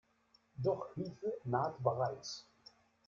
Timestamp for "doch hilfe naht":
0.55-1.77